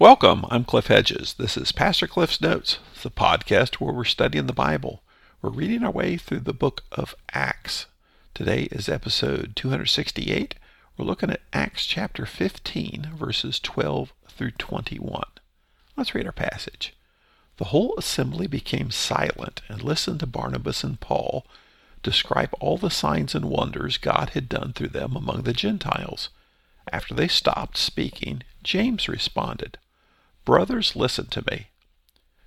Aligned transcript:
Welcome, 0.00 0.46
I'm 0.48 0.62
Cliff 0.62 0.86
Hedges. 0.86 1.34
This 1.34 1.56
is 1.56 1.72
Pastor 1.72 2.06
Cliff's 2.06 2.40
Notes, 2.40 2.78
the 3.02 3.10
podcast 3.10 3.80
where 3.80 3.92
we're 3.92 4.04
studying 4.04 4.46
the 4.46 4.52
Bible. 4.52 5.02
We're 5.42 5.50
reading 5.50 5.82
our 5.82 5.90
way 5.90 6.16
through 6.16 6.38
the 6.38 6.52
book 6.52 6.84
of 6.92 7.16
Acts. 7.32 7.86
Today 8.32 8.68
is 8.70 8.88
episode 8.88 9.56
268. 9.56 10.54
We're 10.96 11.04
looking 11.04 11.30
at 11.30 11.40
Acts 11.52 11.84
chapter 11.84 12.26
15, 12.26 13.10
verses 13.16 13.58
12 13.58 14.12
through 14.28 14.52
21. 14.52 15.24
Let's 15.96 16.14
read 16.14 16.26
our 16.26 16.32
passage. 16.32 16.94
The 17.56 17.64
whole 17.64 17.96
assembly 17.98 18.46
became 18.46 18.92
silent 18.92 19.62
and 19.68 19.82
listened 19.82 20.20
to 20.20 20.26
Barnabas 20.26 20.84
and 20.84 21.00
Paul 21.00 21.44
describe 22.04 22.54
all 22.60 22.78
the 22.78 22.88
signs 22.88 23.34
and 23.34 23.46
wonders 23.46 23.96
God 23.96 24.30
had 24.30 24.48
done 24.48 24.74
through 24.74 24.90
them 24.90 25.16
among 25.16 25.42
the 25.42 25.52
Gentiles. 25.52 26.28
After 26.92 27.14
they 27.14 27.26
stopped 27.26 27.76
speaking, 27.76 28.44
James 28.62 29.08
responded, 29.08 29.76
Brothers, 30.48 30.96
listen 30.96 31.26
to 31.26 31.44
me. 31.50 31.66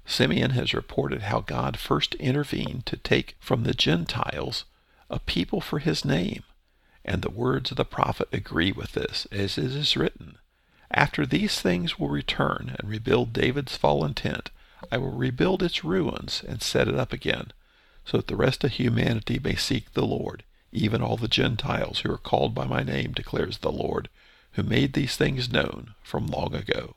Simeon 0.07 0.51
has 0.51 0.73
reported 0.73 1.21
how 1.21 1.41
God 1.41 1.77
first 1.77 2.15
intervened 2.15 2.87
to 2.87 2.97
take 2.97 3.35
from 3.39 3.61
the 3.61 3.75
Gentiles 3.75 4.65
a 5.07 5.19
people 5.19 5.61
for 5.61 5.77
his 5.77 6.03
name, 6.03 6.41
and 7.05 7.21
the 7.21 7.29
words 7.29 7.69
of 7.69 7.77
the 7.77 7.85
prophet 7.85 8.27
agree 8.33 8.71
with 8.71 8.93
this, 8.93 9.27
as 9.31 9.55
it 9.59 9.65
is 9.75 9.95
written, 9.95 10.39
After 10.89 11.27
these 11.27 11.61
things 11.61 11.99
will 11.99 12.09
return 12.09 12.75
and 12.79 12.89
rebuild 12.89 13.33
David's 13.33 13.77
fallen 13.77 14.15
tent, 14.15 14.49
I 14.91 14.97
will 14.97 15.11
rebuild 15.11 15.61
its 15.61 15.83
ruins 15.83 16.43
and 16.47 16.63
set 16.63 16.87
it 16.87 16.95
up 16.95 17.13
again, 17.13 17.51
so 18.03 18.17
that 18.17 18.25
the 18.25 18.35
rest 18.35 18.63
of 18.63 18.71
humanity 18.71 19.37
may 19.37 19.53
seek 19.53 19.93
the 19.93 20.07
Lord, 20.07 20.43
even 20.71 21.03
all 21.03 21.17
the 21.17 21.27
Gentiles 21.27 21.99
who 21.99 22.11
are 22.11 22.17
called 22.17 22.55
by 22.55 22.65
my 22.65 22.81
name, 22.81 23.11
declares 23.11 23.59
the 23.59 23.71
Lord, 23.71 24.09
who 24.53 24.63
made 24.63 24.93
these 24.93 25.15
things 25.15 25.51
known 25.51 25.93
from 26.01 26.25
long 26.25 26.55
ago. 26.55 26.95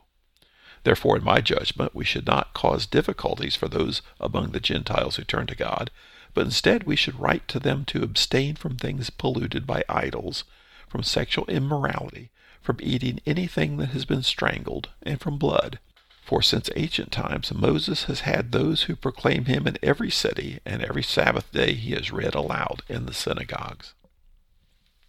Therefore, 0.85 1.17
in 1.17 1.23
my 1.23 1.41
judgment, 1.41 1.95
we 1.95 2.05
should 2.05 2.27
not 2.27 2.53
cause 2.53 2.85
difficulties 2.85 3.55
for 3.55 3.67
those 3.67 4.03
among 4.19 4.51
the 4.51 4.59
Gentiles 4.59 5.15
who 5.15 5.23
turn 5.23 5.47
to 5.47 5.55
God, 5.55 5.89
but 6.35 6.45
instead 6.45 6.83
we 6.83 6.95
should 6.95 7.19
write 7.19 7.47
to 7.47 7.59
them 7.59 7.85
to 7.85 8.03
abstain 8.03 8.55
from 8.55 8.77
things 8.77 9.09
polluted 9.09 9.65
by 9.65 9.83
idols, 9.89 10.43
from 10.87 11.01
sexual 11.01 11.45
immorality, 11.47 12.29
from 12.61 12.77
eating 12.81 13.19
anything 13.25 13.77
that 13.77 13.89
has 13.89 14.05
been 14.05 14.21
strangled, 14.21 14.89
and 15.01 15.19
from 15.19 15.39
blood. 15.39 15.79
For 16.23 16.43
since 16.43 16.69
ancient 16.75 17.11
times 17.11 17.51
Moses 17.51 18.03
has 18.03 18.19
had 18.19 18.51
those 18.51 18.83
who 18.83 18.95
proclaim 18.95 19.45
him 19.45 19.65
in 19.65 19.79
every 19.81 20.11
city, 20.11 20.59
and 20.67 20.83
every 20.83 21.03
Sabbath 21.03 21.51
day 21.51 21.73
he 21.73 21.93
is 21.93 22.11
read 22.11 22.35
aloud 22.35 22.83
in 22.87 23.07
the 23.07 23.13
synagogues. 23.13 23.95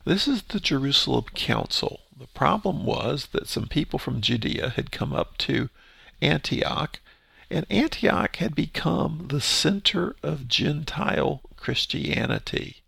This 0.06 0.28
is 0.28 0.42
the 0.42 0.60
Jerusalem 0.60 1.24
Council. 1.34 2.02
The 2.16 2.28
problem 2.28 2.84
was 2.84 3.26
that 3.32 3.48
some 3.48 3.66
people 3.66 3.98
from 3.98 4.20
Judea 4.20 4.68
had 4.76 4.92
come 4.92 5.12
up 5.12 5.36
to 5.38 5.68
Antioch, 6.22 7.00
and 7.50 7.66
Antioch 7.68 8.36
had 8.36 8.54
become 8.54 9.26
the 9.30 9.40
center 9.40 10.14
of 10.22 10.46
Gentile 10.46 11.40
Christianity. 11.56 12.82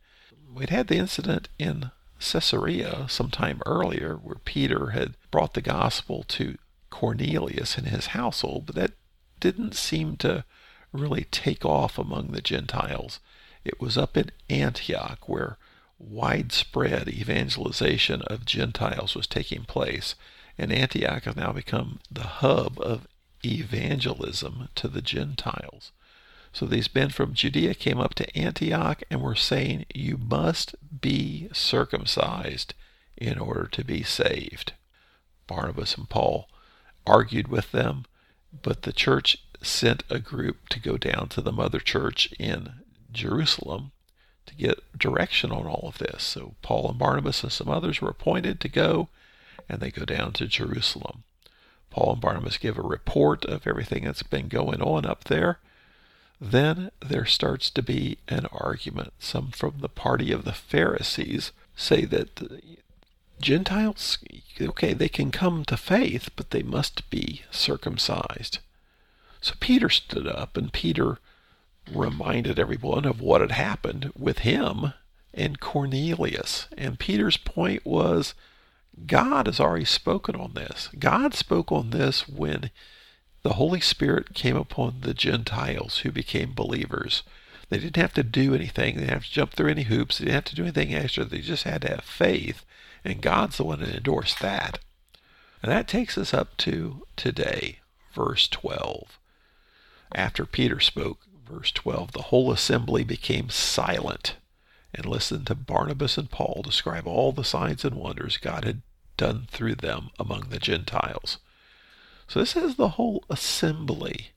We'd 0.49 0.71
had 0.71 0.87
the 0.87 0.99
incident 0.99 1.49
in 1.59 1.91
Caesarea 2.21 3.07
sometime 3.09 3.63
earlier 3.67 4.15
where 4.15 4.37
Peter 4.37 4.91
had 4.91 5.17
brought 5.33 5.55
the 5.55 5.61
gospel 5.61 6.23
to 6.29 6.57
Cornelius 6.89 7.77
and 7.77 7.89
his 7.89 8.07
household, 8.07 8.67
but 8.67 8.77
that 8.77 8.93
didn't 9.41 9.75
seem 9.75 10.17
to 10.19 10.45
really 10.93 11.25
take 11.33 11.65
off 11.65 11.99
among 11.99 12.29
the 12.29 12.41
Gentiles. 12.41 13.19
It 13.65 13.81
was 13.81 13.99
up 13.99 14.17
in 14.17 14.31
Antioch 14.49 15.29
where 15.29 15.59
widespread 15.99 17.09
evangelization 17.09 18.23
of 18.23 18.45
Gentiles 18.45 19.15
was 19.15 19.27
taking 19.27 19.65
place, 19.65 20.15
and 20.57 20.73
Antioch 20.73 21.25
has 21.25 21.37
now 21.37 21.53
become 21.53 22.01
the 22.11 22.23
hub 22.23 22.81
of 22.81 23.07
evangelism 23.45 24.69
to 24.75 24.89
the 24.89 25.03
Gentiles. 25.03 25.93
So 26.53 26.67
these 26.67 26.93
men 26.95 27.11
from 27.11 27.35
Judea 27.35 27.75
came 27.75 28.01
up 28.01 28.15
to 28.15 28.37
Antioch 28.37 29.03
and 29.11 29.21
were 29.21 29.35
saying, 29.35 29.87
You 29.95 30.17
must 30.17 30.75
be 31.01 31.49
circumcised 31.53 32.75
in 33.17 33.39
order 33.39 33.67
to 33.67 33.85
be 33.85 34.03
saved. 34.03 34.73
Barnabas 35.47 35.97
and 35.97 36.09
Paul 36.09 36.49
argued 37.07 37.49
with 37.49 37.73
them, 37.73 38.07
but 38.63 38.83
the 38.83 38.93
church 38.93 39.39
sent 39.61 40.05
a 40.09 40.19
group 40.19 40.69
to 40.71 40.81
go 40.81 40.97
down 40.97 41.29
to 41.31 41.41
the 41.41 41.53
mother 41.53 41.81
church 41.81 42.33
in 42.39 42.73
Jerusalem 43.13 43.93
to 44.49 44.55
get 44.55 44.99
direction 44.99 45.53
on 45.53 45.67
all 45.67 45.89
of 45.89 45.99
this. 45.99 46.23
So 46.23 46.55
Paul 46.63 46.91
and 46.91 46.99
Barnabas 46.99 47.43
and 47.43 47.53
some 47.53 47.69
others 47.69 48.01
were 48.01 48.11
appointed 48.11 48.61
to 48.61 48.69
go, 48.69 49.09
and 49.69 49.81
they 49.81 49.91
go 49.91 50.05
down 50.05 50.33
to 50.35 50.47
Jerusalem. 50.47 51.25
Paul 51.91 52.13
and 52.13 52.21
Barnabas 52.21 52.59
give 52.59 52.77
a 52.77 52.83
report 52.83 53.45
of 53.45 53.67
everything 53.67 54.05
that's 54.05 54.23
been 54.23 54.49
going 54.49 54.83
on 54.83 55.07
up 55.07 55.25
there. 55.25 55.59
Then 56.41 56.91
there 57.01 57.25
starts 57.25 57.71
to 57.71 57.83
be 57.83 58.19
an 58.29 58.47
argument. 58.53 59.13
Some 59.19 59.51
from 59.51 59.75
the 59.81 59.89
party 59.89 60.31
of 60.33 60.45
the 60.45 60.53
Pharisees 60.53 61.53
say 61.77 62.05
that 62.05 62.63
Gentiles, 63.41 64.19
okay, 64.61 64.93
they 64.93 65.09
can 65.09 65.31
come 65.31 65.65
to 65.65 65.77
faith, 65.77 66.31
but 66.37 66.51
they 66.51 66.63
must 66.63 67.09
be 67.11 67.43
circumcised. 67.51 68.59
So 69.41 69.55
Peter 69.61 69.89
stood 69.89 70.27
up, 70.27 70.57
and 70.57 70.73
Peter 70.73 71.19
reminded 71.93 72.59
everyone 72.59 73.05
of 73.05 73.21
what 73.21 73.41
had 73.41 73.53
happened 73.53 74.13
with 74.19 74.41
him 74.41 74.93
and 75.35 75.61
Cornelius. 75.61 76.69
And 76.77 76.99
Peter's 76.99 77.37
point 77.37 77.87
was 77.87 78.35
God 79.07 79.47
has 79.47 79.61
already 79.61 79.85
spoken 79.85 80.35
on 80.35 80.55
this. 80.55 80.89
God 80.99 81.35
spoke 81.35 81.71
on 81.71 81.91
this 81.91 82.29
when 82.29 82.71
the 83.43 83.55
Holy 83.55 83.81
Spirit 83.81 84.35
came 84.35 84.57
upon 84.57 85.01
the 85.01 85.15
Gentiles 85.15 85.99
who 85.99 86.11
became 86.11 86.53
believers. 86.55 87.23
They 87.71 87.79
didn't 87.79 87.97
have 87.97 88.15
to 88.15 88.23
do 88.23 88.55
anything. 88.55 88.95
They 88.95 89.03
didn't 89.03 89.15
have 89.15 89.25
to 89.25 89.31
jump 89.31 89.53
through 89.53 89.71
any 89.71 89.85
hoops. 89.85 90.19
They 90.19 90.25
didn't 90.25 90.35
have 90.35 90.45
to 90.47 90.55
do 90.57 90.63
anything 90.63 90.95
extra. 90.95 91.25
They 91.25 91.41
just 91.41 91.65
had 91.65 91.83
to 91.83 91.89
have 91.91 92.05
faith. 92.05 92.65
And 93.05 93.21
God's 93.21 93.59
the 93.59 93.65
one 93.65 93.81
that 93.81 93.95
endorsed 93.95 94.41
that. 94.41 94.81
And 95.63 95.71
that 95.71 95.89
takes 95.89 96.17
us 96.17 96.33
up 96.33 96.57
to 96.59 97.07
today, 97.17 97.81
verse 98.13 98.49
12. 98.49 99.19
After 100.15 100.47
Peter 100.47 100.81
spoke, 100.81 101.21
Verse 101.51 101.73
12 101.73 102.13
The 102.13 102.23
whole 102.23 102.53
assembly 102.53 103.05
became 103.05 103.49
silent 103.49 104.37
and 104.95 105.07
listened 105.07 105.47
to 105.47 105.55
Barnabas 105.55 106.19
and 106.19 106.31
Paul 106.31 106.63
describe 106.65 107.07
all 107.07 107.33
the 107.33 107.45
signs 107.45 107.85
and 107.85 107.97
wonders 107.97 108.37
God 108.37 108.65
had 108.65 108.83
done 109.17 109.47
through 109.51 109.77
them 109.77 110.11
among 110.19 110.49
the 110.49 110.59
Gentiles. 110.59 111.39
So 112.27 112.41
this 112.41 112.57
is 112.57 112.77
the 112.77 112.91
whole 112.91 113.25
assembly. 113.31 114.31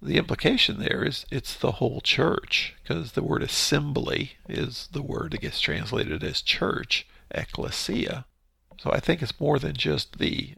The 0.00 0.16
implication 0.16 0.78
there 0.78 1.04
is 1.04 1.24
it's 1.30 1.54
the 1.54 1.72
whole 1.72 2.00
church, 2.00 2.74
because 2.82 3.12
the 3.12 3.22
word 3.22 3.42
assembly 3.42 4.32
is 4.48 4.88
the 4.92 5.02
word 5.02 5.32
that 5.32 5.40
gets 5.40 5.60
translated 5.60 6.22
as 6.22 6.42
church, 6.42 7.06
ecclesia. 7.30 8.26
So 8.78 8.92
I 8.92 9.00
think 9.00 9.22
it's 9.22 9.40
more 9.40 9.58
than 9.58 9.74
just 9.74 10.18
the 10.18 10.54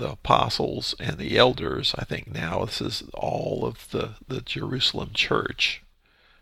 the 0.00 0.12
apostles 0.12 0.94
and 0.98 1.18
the 1.18 1.36
elders. 1.36 1.94
I 1.96 2.04
think 2.04 2.32
now 2.32 2.64
this 2.64 2.80
is 2.80 3.04
all 3.14 3.64
of 3.64 3.88
the, 3.90 4.14
the 4.26 4.40
Jerusalem 4.40 5.10
church, 5.14 5.82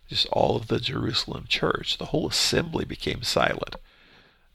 just 0.09 0.27
all 0.29 0.57
of 0.57 0.69
the 0.69 0.81
Jerusalem 0.81 1.45
church. 1.49 1.99
The 1.99 2.07
whole 2.07 2.29
assembly 2.29 2.85
became 2.85 3.23
silent 3.23 3.77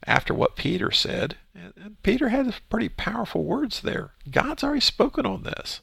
after 0.06 0.34
what 0.34 0.56
Peter 0.56 0.90
said. 0.90 1.36
And 1.54 2.02
Peter 2.02 2.30
had 2.30 2.52
pretty 2.68 2.88
powerful 2.88 3.44
words 3.44 3.82
there. 3.82 4.12
God's 4.30 4.64
already 4.64 4.80
spoken 4.80 5.26
on 5.26 5.42
this. 5.42 5.80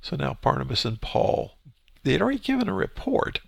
So 0.00 0.14
now 0.14 0.38
Barnabas 0.40 0.84
and 0.84 1.00
Paul, 1.00 1.54
they 2.04 2.12
had 2.12 2.22
already 2.22 2.38
given 2.38 2.68
a 2.68 2.74
report, 2.74 3.40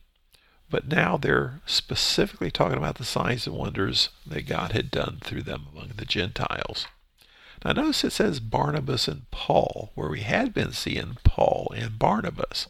but 0.68 0.88
now 0.88 1.16
they're 1.16 1.60
specifically 1.66 2.50
talking 2.50 2.78
about 2.78 2.96
the 2.96 3.04
signs 3.04 3.46
and 3.46 3.54
wonders 3.54 4.08
that 4.26 4.48
God 4.48 4.72
had 4.72 4.90
done 4.90 5.18
through 5.22 5.42
them 5.42 5.66
among 5.72 5.92
the 5.96 6.04
Gentiles. 6.04 6.86
Now 7.64 7.72
notice 7.72 8.04
it 8.04 8.12
says 8.12 8.40
Barnabas 8.40 9.06
and 9.06 9.30
Paul, 9.30 9.90
where 9.94 10.08
we 10.08 10.20
had 10.20 10.54
been 10.54 10.72
seeing 10.72 11.18
Paul 11.24 11.72
and 11.76 11.98
Barnabas, 11.98 12.68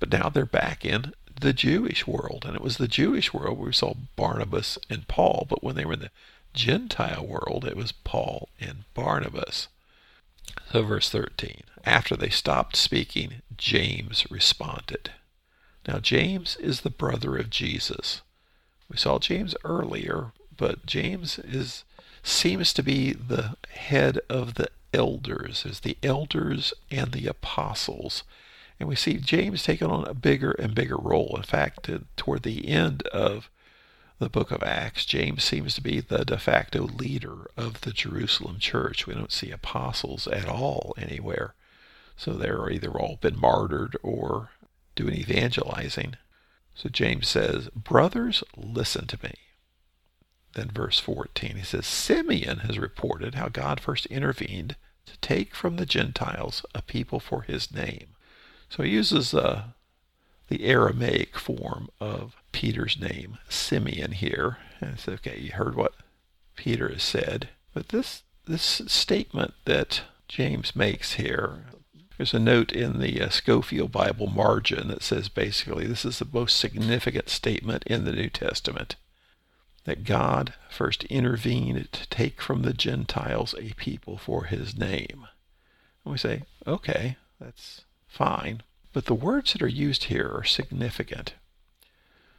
but 0.00 0.10
now 0.10 0.28
they're 0.28 0.46
back 0.46 0.84
in 0.84 1.14
the 1.40 1.52
Jewish 1.52 2.06
world. 2.06 2.44
And 2.46 2.56
it 2.56 2.62
was 2.62 2.76
the 2.76 2.88
Jewish 2.88 3.32
world 3.32 3.58
where 3.58 3.66
we 3.66 3.72
saw 3.72 3.94
Barnabas 4.16 4.78
and 4.90 5.06
Paul, 5.06 5.46
but 5.48 5.62
when 5.62 5.76
they 5.76 5.84
were 5.84 5.94
in 5.94 6.00
the 6.00 6.10
Gentile 6.54 7.26
world, 7.26 7.64
it 7.64 7.76
was 7.76 7.92
Paul 7.92 8.48
and 8.60 8.84
Barnabas. 8.94 9.68
So, 10.70 10.82
verse 10.82 11.08
13 11.08 11.62
After 11.84 12.16
they 12.16 12.30
stopped 12.30 12.76
speaking, 12.76 13.42
James 13.56 14.26
responded. 14.30 15.12
Now, 15.86 15.98
James 15.98 16.56
is 16.56 16.80
the 16.80 16.90
brother 16.90 17.36
of 17.36 17.50
Jesus. 17.50 18.22
We 18.88 18.96
saw 18.96 19.18
James 19.18 19.54
earlier, 19.64 20.32
but 20.56 20.84
James 20.84 21.38
is 21.38 21.84
seems 22.22 22.72
to 22.72 22.82
be 22.82 23.12
the 23.12 23.56
head 23.72 24.20
of 24.28 24.54
the 24.54 24.68
elders. 24.94 25.62
There's 25.62 25.80
the 25.80 25.98
elders 26.02 26.74
and 26.90 27.12
the 27.12 27.26
apostles. 27.26 28.22
And 28.78 28.88
we 28.88 28.96
see 28.96 29.18
James 29.18 29.62
taking 29.62 29.88
on 29.88 30.06
a 30.06 30.14
bigger 30.14 30.52
and 30.52 30.74
bigger 30.74 30.96
role. 30.96 31.34
In 31.36 31.42
fact, 31.42 31.88
uh, 31.88 31.98
toward 32.16 32.42
the 32.42 32.68
end 32.68 33.02
of 33.08 33.48
the 34.18 34.28
book 34.28 34.50
of 34.50 34.62
Acts, 34.62 35.04
James 35.04 35.44
seems 35.44 35.74
to 35.74 35.80
be 35.80 36.00
the 36.00 36.24
de 36.24 36.38
facto 36.38 36.82
leader 36.82 37.50
of 37.56 37.82
the 37.82 37.92
Jerusalem 37.92 38.58
church. 38.58 39.06
We 39.06 39.14
don't 39.14 39.32
see 39.32 39.50
apostles 39.50 40.26
at 40.28 40.48
all 40.48 40.94
anywhere. 40.96 41.54
So 42.16 42.32
they're 42.32 42.70
either 42.70 42.90
all 42.90 43.18
been 43.20 43.38
martyred 43.38 43.96
or 44.02 44.50
doing 44.94 45.14
evangelizing. 45.14 46.16
So 46.74 46.88
James 46.88 47.28
says, 47.28 47.68
Brothers, 47.70 48.42
listen 48.56 49.06
to 49.08 49.18
me. 49.22 49.34
Then 50.54 50.70
verse 50.70 50.98
14, 50.98 51.56
he 51.56 51.62
says, 51.62 51.86
Simeon 51.86 52.58
has 52.58 52.78
reported 52.78 53.34
how 53.34 53.48
God 53.48 53.80
first 53.80 54.06
intervened 54.06 54.76
to 55.06 55.16
take 55.18 55.54
from 55.54 55.76
the 55.76 55.86
Gentiles 55.86 56.64
a 56.74 56.82
people 56.82 57.20
for 57.20 57.42
his 57.42 57.72
name. 57.72 58.08
So 58.68 58.82
he 58.82 58.90
uses 58.90 59.34
uh, 59.34 59.64
the 60.48 60.64
Aramaic 60.64 61.38
form 61.38 61.88
of 62.00 62.36
Peter's 62.52 63.00
name, 63.00 63.38
Simeon, 63.48 64.12
here. 64.12 64.58
And 64.80 64.94
it's 64.94 65.08
okay, 65.08 65.38
you 65.38 65.52
heard 65.52 65.74
what 65.74 65.94
Peter 66.56 66.88
has 66.88 67.02
said. 67.02 67.48
But 67.72 67.88
this, 67.88 68.22
this 68.46 68.82
statement 68.86 69.54
that 69.64 70.02
James 70.28 70.76
makes 70.76 71.14
here, 71.14 71.64
there's 72.16 72.34
a 72.34 72.38
note 72.38 72.72
in 72.72 73.00
the 73.00 73.20
uh, 73.20 73.30
Scofield 73.30 73.90
Bible 73.90 74.26
margin 74.26 74.88
that 74.88 75.02
says 75.02 75.28
basically 75.28 75.86
this 75.86 76.04
is 76.04 76.18
the 76.18 76.28
most 76.30 76.58
significant 76.58 77.30
statement 77.30 77.84
in 77.86 78.04
the 78.04 78.12
New 78.12 78.28
Testament 78.28 78.96
that 79.84 80.04
God 80.04 80.54
first 80.70 81.04
intervened 81.04 81.90
to 81.92 82.08
take 82.08 82.40
from 82.40 82.62
the 82.62 82.72
Gentiles 82.72 83.54
a 83.58 83.72
people 83.74 84.16
for 84.16 84.44
his 84.44 84.76
name. 84.76 85.26
And 86.04 86.12
we 86.12 86.18
say, 86.18 86.42
okay, 86.66 87.16
that's 87.40 87.82
fine. 88.06 88.62
But 88.92 89.06
the 89.06 89.14
words 89.14 89.52
that 89.52 89.62
are 89.62 89.68
used 89.68 90.04
here 90.04 90.30
are 90.34 90.44
significant. 90.44 91.34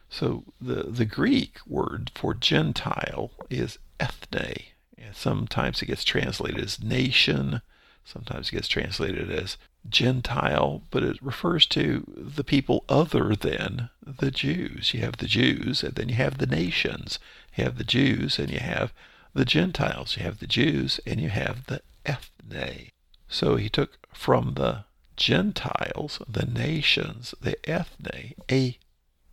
So 0.08 0.44
the, 0.60 0.84
the 0.84 1.04
Greek 1.04 1.58
word 1.66 2.10
for 2.14 2.34
Gentile 2.34 3.32
is 3.50 3.78
ethne. 3.98 4.62
And 4.96 5.14
sometimes 5.14 5.82
it 5.82 5.86
gets 5.86 6.04
translated 6.04 6.62
as 6.62 6.82
nation, 6.82 7.60
sometimes 8.04 8.48
it 8.48 8.52
gets 8.52 8.68
translated 8.68 9.30
as 9.30 9.56
Gentile, 9.88 10.82
but 10.90 11.02
it 11.02 11.22
refers 11.22 11.66
to 11.66 12.04
the 12.16 12.44
people 12.44 12.84
other 12.88 13.34
than 13.34 13.90
the 14.02 14.30
Jews. 14.30 14.94
You 14.94 15.00
have 15.00 15.18
the 15.18 15.26
Jews, 15.26 15.82
and 15.82 15.94
then 15.94 16.08
you 16.08 16.14
have 16.16 16.38
the 16.38 16.46
nations. 16.46 17.18
You 17.54 17.64
have 17.64 17.78
the 17.78 17.84
Jews, 17.84 18.38
and 18.38 18.50
you 18.50 18.60
have 18.60 18.92
the 19.34 19.44
Gentiles. 19.44 20.16
You 20.16 20.22
have 20.24 20.38
the 20.38 20.46
Jews, 20.46 21.00
and 21.06 21.20
you 21.20 21.28
have 21.28 21.66
the 21.66 21.82
ethne. 22.06 22.90
So 23.28 23.56
he 23.56 23.68
took 23.68 23.98
from 24.12 24.54
the 24.54 24.84
Gentiles, 25.16 26.20
the 26.28 26.46
nations, 26.46 27.34
the 27.40 27.56
ethne, 27.68 28.34
a 28.50 28.78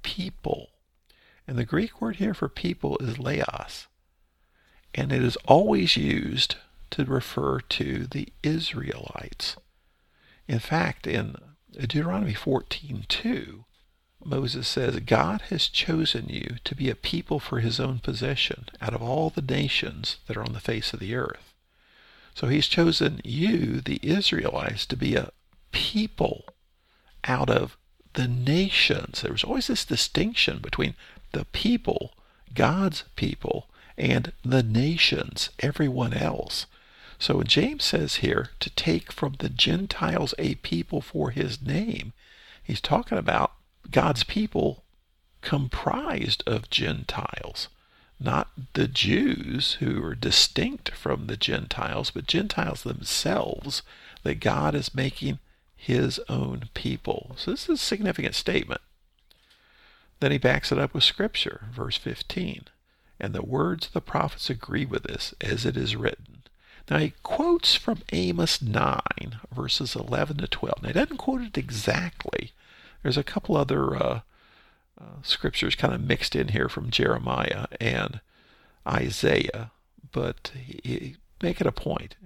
people. 0.03 0.69
And 1.47 1.57
the 1.57 1.65
Greek 1.65 2.01
word 2.01 2.17
here 2.17 2.33
for 2.33 2.49
people 2.49 2.97
is 2.99 3.19
laos. 3.19 3.87
And 4.93 5.11
it 5.11 5.23
is 5.23 5.37
always 5.45 5.97
used 5.97 6.55
to 6.91 7.05
refer 7.05 7.61
to 7.61 8.05
the 8.07 8.29
Israelites. 8.43 9.55
In 10.51 10.59
fact, 10.59 11.07
in 11.07 11.37
Deuteronomy 11.71 12.33
14:2, 12.33 13.63
Moses 14.21 14.67
says, 14.67 14.99
God 14.99 15.43
has 15.43 15.69
chosen 15.69 16.27
you 16.27 16.57
to 16.65 16.75
be 16.75 16.89
a 16.89 16.95
people 16.95 17.39
for 17.39 17.61
his 17.61 17.79
own 17.79 17.99
possession 17.99 18.67
out 18.81 18.93
of 18.93 19.01
all 19.01 19.29
the 19.29 19.41
nations 19.41 20.17
that 20.27 20.35
are 20.35 20.43
on 20.43 20.51
the 20.51 20.59
face 20.59 20.91
of 20.91 20.99
the 20.99 21.15
earth. 21.15 21.53
So 22.35 22.49
he's 22.49 22.67
chosen 22.67 23.21
you, 23.23 23.79
the 23.79 24.01
Israelites, 24.03 24.85
to 24.87 24.97
be 24.97 25.15
a 25.15 25.31
people 25.71 26.43
out 27.23 27.49
of 27.49 27.77
the 28.11 28.27
nations. 28.27 29.21
There 29.21 29.31
was 29.31 29.45
always 29.45 29.67
this 29.67 29.85
distinction 29.85 30.59
between 30.59 30.95
the 31.31 31.45
people, 31.45 32.13
God's 32.53 33.05
people, 33.15 33.69
and 33.97 34.33
the 34.43 34.63
nations, 34.63 35.49
everyone 35.59 36.13
else. 36.13 36.65
So 37.21 37.43
James 37.43 37.83
says 37.83 38.15
here 38.15 38.49
to 38.59 38.71
take 38.71 39.11
from 39.11 39.35
the 39.37 39.47
Gentiles 39.47 40.33
a 40.39 40.55
people 40.55 41.01
for 41.01 41.29
his 41.29 41.61
name, 41.61 42.13
he's 42.63 42.81
talking 42.81 43.19
about 43.19 43.51
God's 43.91 44.23
people 44.23 44.83
comprised 45.41 46.43
of 46.47 46.71
Gentiles, 46.71 47.67
not 48.19 48.49
the 48.73 48.87
Jews 48.87 49.73
who 49.73 50.03
are 50.03 50.15
distinct 50.15 50.95
from 50.95 51.27
the 51.27 51.37
Gentiles, 51.37 52.09
but 52.09 52.25
Gentiles 52.25 52.81
themselves 52.81 53.83
that 54.23 54.39
God 54.39 54.73
is 54.73 54.95
making 54.95 55.37
his 55.75 56.19
own 56.27 56.69
people. 56.73 57.35
So 57.37 57.51
this 57.51 57.69
is 57.69 57.69
a 57.69 57.77
significant 57.77 58.33
statement. 58.33 58.81
Then 60.21 60.31
he 60.31 60.39
backs 60.39 60.71
it 60.71 60.79
up 60.79 60.95
with 60.95 61.03
Scripture, 61.03 61.65
verse 61.71 61.97
15. 61.97 62.63
And 63.19 63.33
the 63.35 63.45
words 63.45 63.85
of 63.85 63.93
the 63.93 64.01
prophets 64.01 64.49
agree 64.49 64.85
with 64.85 65.03
this, 65.03 65.35
as 65.39 65.67
it 65.67 65.77
is 65.77 65.95
written. 65.95 66.30
Now 66.91 66.97
he 66.97 67.13
quotes 67.23 67.73
from 67.73 68.01
Amos 68.11 68.61
9, 68.61 69.01
verses 69.55 69.95
11 69.95 70.39
to 70.39 70.47
12. 70.47 70.83
Now 70.83 70.89
he 70.89 70.93
doesn't 70.93 71.15
quote 71.15 71.39
it 71.39 71.57
exactly. 71.57 72.51
There's 73.01 73.15
a 73.15 73.23
couple 73.23 73.55
other 73.55 73.95
uh, 73.95 74.19
uh, 74.99 75.21
scriptures 75.23 75.73
kind 75.75 75.93
of 75.93 76.01
mixed 76.01 76.35
in 76.35 76.49
here 76.49 76.67
from 76.67 76.91
Jeremiah 76.91 77.67
and 77.79 78.19
Isaiah, 78.85 79.71
but 80.11 80.51
he, 80.53 80.81
he 80.83 81.15
make 81.41 81.61
it 81.61 81.67
a 81.67 81.71
point. 81.71 82.17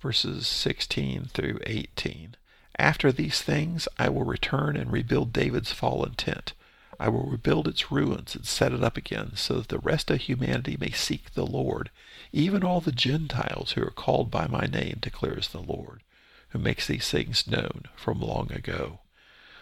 Verses 0.00 0.46
16 0.46 1.26
through 1.26 1.58
18. 1.66 2.36
After 2.78 3.12
these 3.12 3.42
things 3.42 3.88
I 3.98 4.08
will 4.08 4.24
return 4.24 4.74
and 4.74 4.90
rebuild 4.90 5.34
David's 5.34 5.72
fallen 5.72 6.14
tent. 6.14 6.54
I 7.02 7.08
will 7.08 7.24
rebuild 7.24 7.66
its 7.66 7.90
ruins 7.90 8.36
and 8.36 8.46
set 8.46 8.72
it 8.72 8.84
up 8.84 8.96
again, 8.96 9.32
so 9.34 9.54
that 9.54 9.68
the 9.68 9.80
rest 9.80 10.08
of 10.08 10.20
humanity 10.20 10.76
may 10.78 10.92
seek 10.92 11.34
the 11.34 11.44
Lord, 11.44 11.90
even 12.32 12.62
all 12.62 12.80
the 12.80 12.92
Gentiles 12.92 13.72
who 13.72 13.82
are 13.82 13.90
called 13.90 14.30
by 14.30 14.46
my 14.46 14.66
name, 14.66 14.98
declares 15.00 15.48
the 15.48 15.60
Lord, 15.60 16.02
who 16.50 16.60
makes 16.60 16.86
these 16.86 17.10
things 17.10 17.48
known 17.48 17.86
from 17.96 18.20
long 18.20 18.52
ago. 18.52 19.00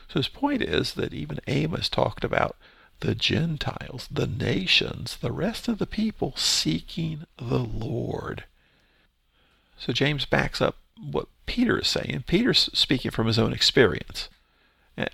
So 0.08 0.18
his 0.18 0.28
point 0.28 0.60
is 0.60 0.92
that 0.92 1.14
even 1.14 1.40
Amos 1.46 1.88
talked 1.88 2.24
about 2.24 2.58
the 3.00 3.14
Gentiles, 3.14 4.06
the 4.10 4.26
nations, 4.26 5.16
the 5.16 5.32
rest 5.32 5.66
of 5.66 5.78
the 5.78 5.86
people 5.86 6.34
seeking 6.36 7.24
the 7.38 7.60
Lord. 7.60 8.44
So 9.78 9.94
James 9.94 10.26
backs 10.26 10.60
up 10.60 10.76
what 11.00 11.28
Peter 11.46 11.78
is 11.78 11.88
saying. 11.88 12.24
Peter's 12.26 12.68
speaking 12.74 13.10
from 13.10 13.28
his 13.28 13.38
own 13.38 13.54
experience, 13.54 14.28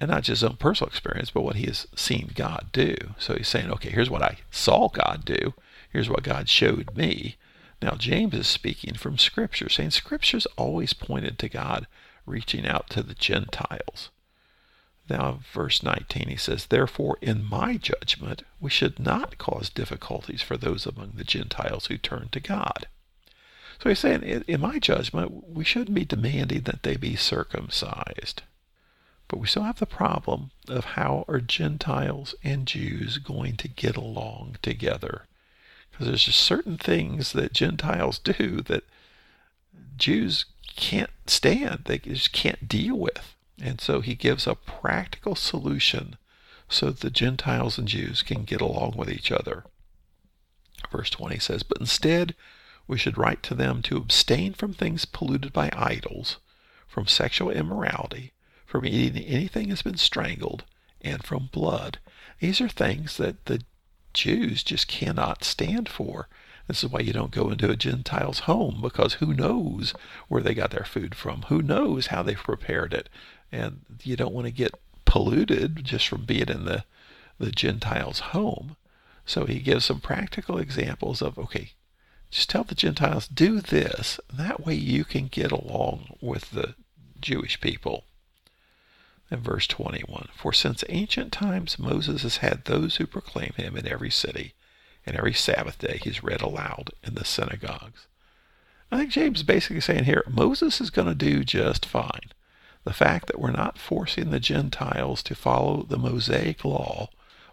and 0.00 0.10
not 0.10 0.22
just 0.22 0.40
his 0.40 0.44
own 0.44 0.56
personal 0.56 0.88
experience, 0.88 1.30
but 1.30 1.42
what 1.42 1.56
he 1.56 1.66
has 1.66 1.86
seen 1.94 2.32
God 2.34 2.68
do. 2.72 2.96
So 3.18 3.34
he's 3.34 3.48
saying, 3.48 3.70
okay, 3.72 3.90
here's 3.90 4.10
what 4.10 4.22
I 4.22 4.38
saw 4.50 4.88
God 4.88 5.24
do. 5.24 5.54
Here's 5.90 6.08
what 6.08 6.22
God 6.22 6.48
showed 6.48 6.96
me. 6.96 7.36
Now, 7.82 7.92
James 7.92 8.34
is 8.34 8.46
speaking 8.46 8.94
from 8.94 9.18
Scripture, 9.18 9.68
saying 9.68 9.90
Scripture's 9.90 10.46
always 10.56 10.92
pointed 10.92 11.38
to 11.38 11.48
God 11.48 11.86
reaching 12.24 12.66
out 12.66 12.88
to 12.90 13.02
the 13.02 13.14
Gentiles. 13.14 14.10
Now, 15.08 15.40
verse 15.52 15.82
19, 15.82 16.28
he 16.28 16.36
says, 16.36 16.66
Therefore, 16.66 17.16
in 17.20 17.48
my 17.48 17.76
judgment, 17.76 18.42
we 18.60 18.70
should 18.70 18.98
not 18.98 19.38
cause 19.38 19.70
difficulties 19.70 20.42
for 20.42 20.56
those 20.56 20.86
among 20.86 21.12
the 21.14 21.24
Gentiles 21.24 21.86
who 21.86 21.96
turn 21.96 22.28
to 22.32 22.40
God. 22.40 22.88
So 23.80 23.90
he's 23.90 23.98
saying, 23.98 24.22
in 24.22 24.60
my 24.60 24.78
judgment, 24.78 25.48
we 25.48 25.62
shouldn't 25.62 25.94
be 25.94 26.04
demanding 26.04 26.62
that 26.62 26.82
they 26.82 26.96
be 26.96 27.14
circumcised. 27.14 28.42
But 29.28 29.38
we 29.38 29.46
still 29.46 29.64
have 29.64 29.78
the 29.78 29.86
problem 29.86 30.50
of 30.68 30.84
how 30.84 31.24
are 31.26 31.40
Gentiles 31.40 32.34
and 32.44 32.66
Jews 32.66 33.18
going 33.18 33.56
to 33.56 33.68
get 33.68 33.96
along 33.96 34.58
together? 34.62 35.24
Because 35.90 36.06
there's 36.06 36.24
just 36.24 36.40
certain 36.40 36.78
things 36.78 37.32
that 37.32 37.52
Gentiles 37.52 38.18
do 38.18 38.60
that 38.62 38.84
Jews 39.96 40.44
can't 40.76 41.10
stand, 41.26 41.82
they 41.86 41.98
just 41.98 42.32
can't 42.32 42.68
deal 42.68 42.96
with. 42.96 43.34
And 43.60 43.80
so 43.80 44.00
he 44.00 44.14
gives 44.14 44.46
a 44.46 44.54
practical 44.54 45.34
solution 45.34 46.16
so 46.68 46.86
that 46.86 47.00
the 47.00 47.10
Gentiles 47.10 47.78
and 47.78 47.88
Jews 47.88 48.22
can 48.22 48.44
get 48.44 48.60
along 48.60 48.94
with 48.96 49.10
each 49.10 49.32
other. 49.32 49.64
Verse 50.92 51.10
20 51.10 51.38
says, 51.38 51.62
But 51.62 51.80
instead, 51.80 52.34
we 52.86 52.98
should 52.98 53.18
write 53.18 53.42
to 53.44 53.54
them 53.54 53.82
to 53.82 53.96
abstain 53.96 54.52
from 54.52 54.72
things 54.72 55.04
polluted 55.04 55.52
by 55.52 55.70
idols, 55.74 56.36
from 56.86 57.06
sexual 57.06 57.50
immorality, 57.50 58.32
from 58.76 58.84
eating 58.84 59.22
anything 59.24 59.70
that's 59.70 59.80
been 59.80 59.96
strangled, 59.96 60.62
and 61.00 61.24
from 61.24 61.48
blood. 61.50 61.98
These 62.40 62.60
are 62.60 62.68
things 62.68 63.16
that 63.16 63.46
the 63.46 63.62
Jews 64.12 64.62
just 64.62 64.86
cannot 64.86 65.44
stand 65.44 65.88
for. 65.88 66.28
This 66.68 66.84
is 66.84 66.90
why 66.90 67.00
you 67.00 67.14
don't 67.14 67.30
go 67.30 67.48
into 67.48 67.70
a 67.70 67.76
Gentile's 67.76 68.40
home 68.40 68.80
because 68.82 69.14
who 69.14 69.32
knows 69.32 69.94
where 70.28 70.42
they 70.42 70.52
got 70.52 70.72
their 70.72 70.84
food 70.84 71.14
from? 71.14 71.46
Who 71.48 71.62
knows 71.62 72.08
how 72.08 72.22
they've 72.22 72.36
prepared 72.36 72.92
it? 72.92 73.08
And 73.50 73.80
you 74.02 74.14
don't 74.14 74.34
want 74.34 74.46
to 74.46 74.50
get 74.50 74.78
polluted 75.06 75.82
just 75.82 76.06
from 76.06 76.26
being 76.26 76.50
in 76.50 76.66
the, 76.66 76.84
the 77.38 77.52
Gentile's 77.52 78.18
home. 78.18 78.76
So 79.24 79.46
he 79.46 79.60
gives 79.60 79.86
some 79.86 80.00
practical 80.00 80.58
examples 80.58 81.22
of 81.22 81.38
okay, 81.38 81.70
just 82.30 82.50
tell 82.50 82.64
the 82.64 82.74
Gentiles, 82.74 83.26
do 83.26 83.62
this. 83.62 84.20
That 84.30 84.66
way 84.66 84.74
you 84.74 85.06
can 85.06 85.28
get 85.28 85.50
along 85.50 86.18
with 86.20 86.50
the 86.50 86.74
Jewish 87.18 87.58
people. 87.58 88.04
And 89.30 89.40
verse 89.40 89.66
21 89.66 90.28
For 90.36 90.52
since 90.52 90.84
ancient 90.88 91.32
times 91.32 91.78
Moses 91.78 92.22
has 92.22 92.38
had 92.38 92.64
those 92.64 92.96
who 92.96 93.06
proclaim 93.06 93.52
him 93.56 93.76
in 93.76 93.86
every 93.86 94.10
city, 94.10 94.54
and 95.04 95.16
every 95.16 95.32
Sabbath 95.32 95.78
day 95.78 96.00
he's 96.02 96.22
read 96.22 96.42
aloud 96.42 96.90
in 97.02 97.14
the 97.14 97.24
synagogues. 97.24 98.06
I 98.90 98.98
think 98.98 99.10
James 99.10 99.38
is 99.38 99.44
basically 99.44 99.80
saying 99.80 100.04
here 100.04 100.22
Moses 100.28 100.80
is 100.80 100.90
going 100.90 101.08
to 101.08 101.14
do 101.14 101.44
just 101.44 101.84
fine. 101.84 102.30
The 102.84 102.92
fact 102.92 103.26
that 103.26 103.40
we're 103.40 103.50
not 103.50 103.78
forcing 103.78 104.30
the 104.30 104.38
Gentiles 104.38 105.22
to 105.24 105.34
follow 105.34 105.82
the 105.82 105.98
Mosaic 105.98 106.64
law, 106.64 107.08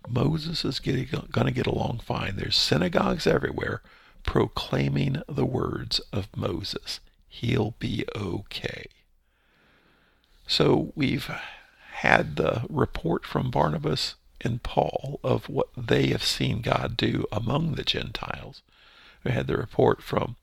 Moses 0.08 0.64
is 0.64 0.80
going 0.80 1.08
to 1.08 1.52
get 1.52 1.66
along 1.66 2.02
fine. 2.06 2.36
There's 2.36 2.56
synagogues 2.56 3.26
everywhere 3.26 3.82
proclaiming 4.24 5.24
the 5.28 5.46
words 5.46 6.00
of 6.12 6.28
Moses. 6.36 7.00
He'll 7.28 7.74
be 7.80 8.06
okay. 8.16 8.86
So 10.46 10.92
we've 10.96 11.32
had 12.04 12.36
the 12.36 12.64
report 12.70 13.26
from 13.26 13.50
Barnabas 13.50 14.16
and 14.42 14.62
Paul 14.62 15.22
of 15.24 15.48
what 15.48 15.70
they 15.78 16.08
have 16.08 16.22
seen 16.22 16.62
God 16.62 16.98
do 16.98 17.26
among 17.32 17.76
the 17.76 17.84
Gentiles. 17.84 18.62
We 19.24 19.32
had 19.32 19.48
the 19.48 19.56
report 19.56 20.04
from 20.04 20.36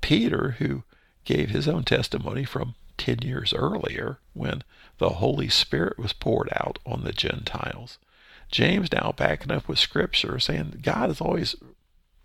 Peter, 0.00 0.56
who 0.58 0.82
gave 1.24 1.50
his 1.50 1.68
own 1.68 1.84
testimony 1.84 2.44
from 2.44 2.74
10 2.98 3.18
years 3.22 3.54
earlier 3.54 4.18
when 4.32 4.64
the 4.98 5.10
Holy 5.10 5.48
Spirit 5.48 6.00
was 6.00 6.12
poured 6.12 6.48
out 6.56 6.80
on 6.84 7.04
the 7.04 7.12
Gentiles. 7.12 7.98
James 8.50 8.90
now 8.90 9.14
backing 9.16 9.52
up 9.52 9.68
with 9.68 9.78
Scripture 9.78 10.40
saying 10.40 10.80
God 10.82 11.10
has 11.10 11.20
always 11.20 11.54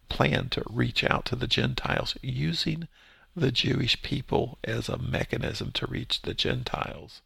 planned 0.09 0.51
to 0.53 0.63
reach 0.67 1.03
out 1.03 1.25
to 1.25 1.35
the 1.35 1.47
Gentiles 1.47 2.17
using 2.23 2.87
the 3.35 3.51
Jewish 3.51 4.01
people 4.01 4.57
as 4.63 4.89
a 4.89 4.97
mechanism 4.97 5.71
to 5.73 5.85
reach 5.85 6.23
the 6.23 6.33
Gentiles. 6.33 7.21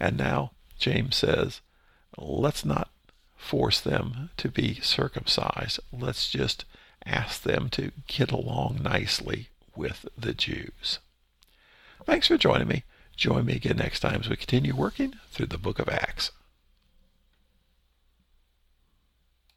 And 0.00 0.16
now 0.16 0.50
James 0.82 1.14
says, 1.14 1.60
let's 2.18 2.64
not 2.64 2.90
force 3.36 3.80
them 3.80 4.30
to 4.36 4.48
be 4.48 4.80
circumcised. 4.80 5.78
Let's 5.92 6.28
just 6.28 6.64
ask 7.06 7.42
them 7.42 7.68
to 7.70 7.92
get 8.08 8.32
along 8.32 8.80
nicely 8.82 9.50
with 9.76 10.06
the 10.18 10.34
Jews. 10.34 10.98
Thanks 12.04 12.26
for 12.26 12.36
joining 12.36 12.66
me. 12.66 12.82
Join 13.16 13.46
me 13.46 13.54
again 13.54 13.76
next 13.76 14.00
time 14.00 14.22
as 14.22 14.28
we 14.28 14.34
continue 14.34 14.74
working 14.74 15.14
through 15.30 15.46
the 15.46 15.56
book 15.56 15.78
of 15.78 15.88
Acts. 15.88 16.32